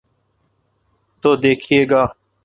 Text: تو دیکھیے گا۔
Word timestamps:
تو 1.23 1.29
دیکھیے 1.43 1.81
گا۔ 1.91 2.03